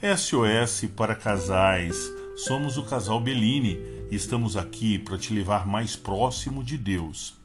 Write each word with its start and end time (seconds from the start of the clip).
SOS 0.00 0.88
para 0.96 1.16
casais. 1.16 1.96
Somos 2.36 2.78
o 2.78 2.84
casal 2.84 3.18
Bellini 3.18 3.80
e 4.08 4.14
estamos 4.14 4.56
aqui 4.56 4.96
para 4.96 5.18
te 5.18 5.34
levar 5.34 5.66
mais 5.66 5.96
próximo 5.96 6.62
de 6.62 6.78
Deus. 6.78 7.36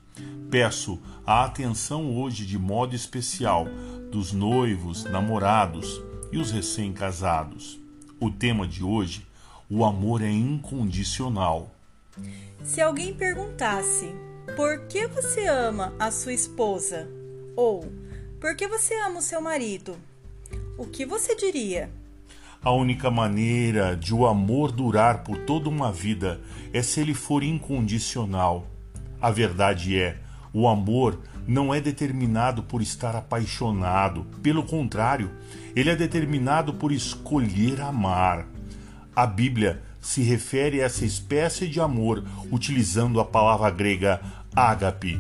Peço 0.52 1.02
a 1.26 1.46
atenção 1.46 2.16
hoje 2.16 2.46
de 2.46 2.60
modo 2.60 2.96
especial 2.96 3.66
dos 4.12 4.32
noivos, 4.32 5.04
namorados 5.04 6.00
e 6.32 6.38
os 6.38 6.52
recém-casados. 6.52 7.80
O 8.20 8.30
tema 8.30 8.68
de 8.68 8.84
hoje: 8.84 9.26
o 9.68 9.84
amor 9.84 10.22
é 10.22 10.30
incondicional. 10.30 11.74
Se 12.64 12.80
alguém 12.80 13.16
perguntasse 13.16 14.14
por 14.56 14.86
que 14.86 15.08
você 15.08 15.48
ama 15.48 15.92
a 15.98 16.12
sua 16.12 16.34
esposa 16.34 17.10
ou 17.56 17.92
por 18.40 18.56
que 18.56 18.68
você 18.68 18.94
ama 19.02 19.18
o 19.18 19.24
seu 19.24 19.42
marido, 19.42 19.98
o 20.78 20.86
que 20.86 21.04
você 21.04 21.36
diria? 21.36 21.90
A 22.64 22.72
única 22.72 23.12
maneira 23.12 23.94
de 23.94 24.16
o 24.16 24.26
amor 24.26 24.72
durar 24.72 25.24
por 25.26 25.38
toda 25.40 25.68
uma 25.68 25.92
vida 25.92 26.40
é 26.72 26.82
se 26.82 27.02
ele 27.02 27.14
for 27.14 27.44
incondicional. 27.44 28.66
A 29.22 29.30
verdade 29.30 30.00
é, 30.00 30.18
o 30.54 30.66
amor 30.66 31.20
não 31.46 31.74
é 31.74 31.82
determinado 31.82 32.64
por 32.64 32.82
estar 32.82 33.18
apaixonado, 33.18 34.26
pelo 34.42 34.64
contrário, 34.64 35.30
ele 35.76 35.90
é 35.90 35.96
determinado 35.96 36.74
por 36.74 36.94
escolher 36.94 37.82
amar. 37.82 38.48
A 39.14 39.28
Bíblia 39.28 39.84
se 40.00 40.22
refere 40.22 40.82
a 40.82 40.86
essa 40.86 41.04
espécie 41.04 41.68
de 41.68 41.82
amor 41.82 42.24
utilizando 42.50 43.20
a 43.20 43.26
palavra 43.26 43.70
grega 43.72 44.22
ágape. 44.56 45.20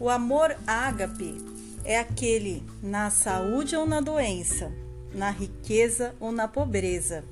O 0.00 0.08
amor 0.08 0.56
ágape 0.66 1.36
é 1.84 2.00
aquele 2.00 2.64
na 2.82 3.10
saúde 3.10 3.76
ou 3.76 3.86
na 3.86 4.00
doença, 4.00 4.72
na 5.12 5.30
riqueza 5.30 6.14
ou 6.20 6.32
na 6.32 6.48
pobreza, 6.48 7.24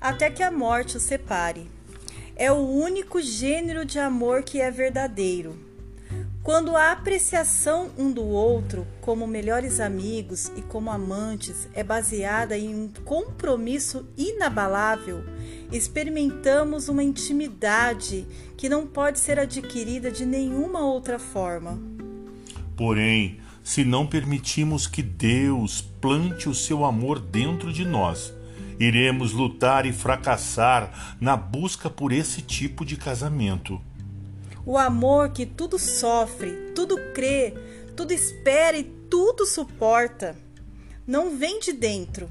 até 0.00 0.30
que 0.30 0.42
a 0.42 0.50
morte 0.50 0.96
o 0.96 1.00
separe. 1.00 1.70
É 2.36 2.52
o 2.52 2.68
único 2.68 3.20
gênero 3.20 3.84
de 3.84 3.98
amor 3.98 4.42
que 4.42 4.60
é 4.60 4.70
verdadeiro 4.70 5.68
quando 6.48 6.74
a 6.74 6.92
apreciação 6.92 7.90
um 7.98 8.10
do 8.10 8.24
outro 8.24 8.86
como 9.02 9.26
melhores 9.26 9.80
amigos 9.80 10.50
e 10.56 10.62
como 10.62 10.90
amantes 10.90 11.68
é 11.74 11.84
baseada 11.84 12.56
em 12.56 12.74
um 12.74 12.90
compromisso 13.04 14.08
inabalável, 14.16 15.22
experimentamos 15.70 16.88
uma 16.88 17.02
intimidade 17.02 18.26
que 18.56 18.66
não 18.66 18.86
pode 18.86 19.18
ser 19.18 19.38
adquirida 19.38 20.10
de 20.10 20.24
nenhuma 20.24 20.80
outra 20.80 21.18
forma. 21.18 21.78
Porém, 22.78 23.38
se 23.68 23.84
não 23.84 24.06
permitimos 24.06 24.86
que 24.86 25.02
Deus 25.02 25.82
plante 25.82 26.48
o 26.48 26.54
seu 26.54 26.86
amor 26.86 27.20
dentro 27.20 27.70
de 27.70 27.84
nós, 27.84 28.32
iremos 28.80 29.32
lutar 29.32 29.84
e 29.84 29.92
fracassar 29.92 31.18
na 31.20 31.36
busca 31.36 31.90
por 31.90 32.10
esse 32.10 32.40
tipo 32.40 32.82
de 32.82 32.96
casamento. 32.96 33.78
O 34.64 34.78
amor 34.78 35.28
que 35.32 35.44
tudo 35.44 35.78
sofre, 35.78 36.72
tudo 36.74 36.96
crê, 37.12 37.52
tudo 37.94 38.10
espera 38.12 38.78
e 38.78 38.84
tudo 38.84 39.44
suporta. 39.44 40.34
Não 41.06 41.36
vem 41.36 41.60
de 41.60 41.74
dentro. 41.74 42.26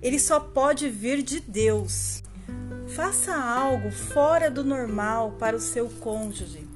Ele 0.00 0.20
só 0.20 0.38
pode 0.38 0.88
vir 0.88 1.24
de 1.24 1.40
Deus. 1.40 2.22
Faça 2.94 3.34
algo 3.34 3.90
fora 3.90 4.48
do 4.48 4.62
normal 4.62 5.34
para 5.40 5.56
o 5.56 5.60
seu 5.60 5.88
cônjuge. 5.88 6.68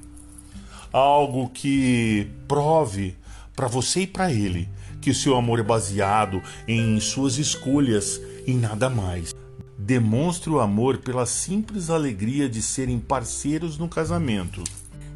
Algo 0.91 1.49
que 1.49 2.29
prove 2.49 3.22
para 3.55 3.67
você 3.67 4.01
e 4.01 4.07
para 4.07 4.31
ele 4.31 4.69
que 5.01 5.11
o 5.11 5.15
seu 5.15 5.35
amor 5.35 5.59
é 5.59 5.63
baseado 5.63 6.41
em 6.67 6.99
suas 6.99 7.37
escolhas 7.37 8.21
e 8.47 8.53
nada 8.53 8.89
mais. 8.89 9.33
Demonstre 9.77 10.49
o 10.49 10.61
amor 10.61 10.99
pela 10.99 11.25
simples 11.25 11.89
alegria 11.89 12.47
de 12.47 12.61
serem 12.61 12.99
parceiros 12.99 13.77
no 13.77 13.89
casamento. 13.89 14.63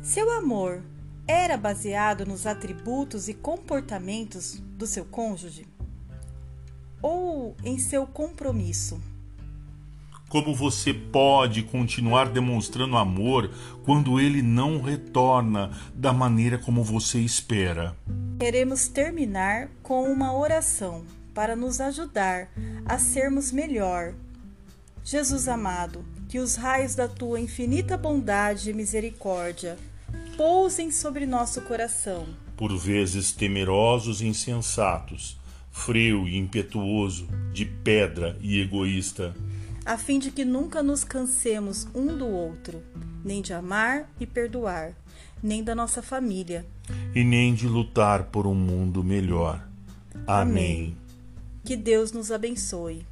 Seu 0.02 0.30
amor 0.32 0.82
era 1.26 1.56
baseado 1.56 2.26
nos 2.26 2.46
atributos 2.46 3.30
e 3.30 3.34
comportamentos 3.34 4.62
do 4.78 4.86
seu 4.86 5.06
cônjuge? 5.06 5.66
Ou 7.02 7.56
em 7.64 7.78
seu 7.78 8.06
compromisso? 8.06 9.02
Como 10.28 10.54
você 10.54 10.94
pode 10.94 11.64
continuar 11.64 12.30
demonstrando 12.30 12.98
amor 12.98 13.50
quando 13.86 14.20
ele 14.20 14.42
não 14.42 14.82
retorna 14.82 15.72
da 15.94 16.12
maneira 16.12 16.58
como 16.58 16.84
você 16.84 17.20
espera? 17.20 17.96
Queremos 18.40 18.88
terminar 18.88 19.68
com 19.82 20.04
uma 20.04 20.32
oração 20.32 21.04
para 21.34 21.56
nos 21.56 21.82
ajudar 21.82 22.52
a 22.86 23.00
sermos 23.00 23.52
melhor. 23.52 24.14
Jesus 25.04 25.48
amado, 25.48 26.06
que 26.30 26.38
os 26.38 26.56
raios 26.56 26.94
da 26.94 27.08
tua 27.08 27.40
infinita 27.40 27.98
bondade 27.98 28.70
e 28.70 28.74
misericórdia 28.74 29.76
pousem 30.36 30.92
sobre 30.92 31.26
nosso 31.26 31.62
coração. 31.62 32.28
Por 32.56 32.78
vezes 32.78 33.32
temerosos 33.32 34.22
e 34.22 34.28
insensatos, 34.28 35.40
frio 35.72 36.28
e 36.28 36.38
impetuoso, 36.38 37.28
de 37.52 37.66
pedra 37.66 38.38
e 38.40 38.62
egoísta, 38.62 39.36
a 39.84 39.98
fim 39.98 40.20
de 40.20 40.30
que 40.30 40.46
nunca 40.46 40.84
nos 40.84 41.04
cansemos 41.04 41.88
um 41.96 42.16
do 42.16 42.28
outro, 42.28 42.84
nem 43.26 43.42
de 43.42 43.52
amar 43.52 44.08
e 44.20 44.28
perdoar, 44.28 44.94
nem 45.42 45.64
da 45.64 45.74
nossa 45.74 46.04
família, 46.04 46.66
e 47.18 47.24
nem 47.24 47.56
de 47.56 47.68
lutar 47.68 48.26
por 48.26 48.46
um 48.46 48.54
mundo 48.54 49.04
melhor. 49.04 49.68
Amém. 50.28 50.28
Amém. 50.28 50.98
Que 51.66 51.76
Deus 51.76 52.12
nos 52.12 52.32
abençoe. 52.32 53.04